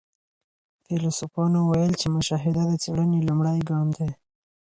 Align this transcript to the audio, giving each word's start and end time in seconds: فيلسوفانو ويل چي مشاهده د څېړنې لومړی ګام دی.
فيلسوفانو 0.83 1.59
ويل 1.71 1.93
چي 2.01 2.07
مشاهده 2.17 2.61
د 2.67 2.73
څېړنې 2.83 3.19
لومړی 3.27 3.59
ګام 3.69 3.87
دی. 3.97 4.09